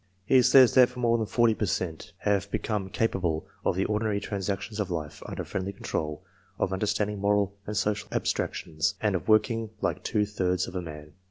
He 0.25 0.41
says 0.41 0.73
that 0.73 0.97
more 0.97 1.15
than 1.19 1.27
forty 1.27 1.53
per 1.53 1.67
cent, 1.67 2.13
have 2.21 2.49
become 2.49 2.89
capable 2.89 3.45
of 3.63 3.75
the 3.75 3.85
ordinary 3.85 4.19
transactions 4.19 4.79
of 4.79 4.89
life, 4.89 5.21
under 5.27 5.43
friendly 5.45 5.73
control; 5.73 6.23
of 6.57 6.73
understanding 6.73 7.19
moral 7.19 7.53
and 7.67 7.77
social 7.77 8.09
abstractions, 8.11 8.95
and 8.99 9.13
of 9.13 9.27
working 9.29 9.69
like 9.79 10.01
two 10.03 10.25
thirds 10.25 10.65
of 10.67 10.73
a 10.75 10.81
man. 10.81 11.13